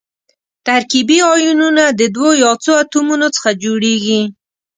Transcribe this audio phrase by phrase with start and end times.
[0.67, 4.21] ترکیبي ایونونه د دوو یا څو اتومونو څخه جوړیږي.